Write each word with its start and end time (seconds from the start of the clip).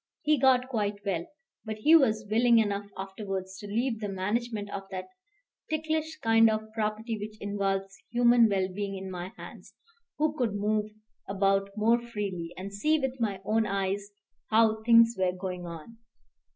He 0.23 0.39
got 0.39 0.67
quite 0.67 1.05
well; 1.05 1.27
but 1.63 1.77
he 1.77 1.95
was 1.95 2.25
willing 2.27 2.57
enough 2.57 2.87
afterwards 2.97 3.59
to 3.59 3.67
leave 3.67 3.99
the 3.99 4.09
management 4.09 4.67
of 4.71 4.89
that 4.89 5.09
ticklish 5.69 6.17
kind 6.21 6.49
of 6.49 6.73
property 6.73 7.19
which 7.19 7.39
involves 7.39 7.97
human 8.09 8.49
well 8.49 8.67
being 8.67 8.97
in 8.97 9.11
my 9.11 9.31
hands, 9.37 9.75
who 10.17 10.35
could 10.35 10.55
move 10.55 10.89
about 11.27 11.69
more 11.77 12.01
freely, 12.01 12.49
and 12.57 12.73
see 12.73 12.97
with 12.97 13.19
my 13.19 13.41
own 13.45 13.67
eyes 13.67 14.09
how 14.49 14.81
things 14.81 15.13
were 15.19 15.33
going 15.33 15.67
on. 15.67 15.99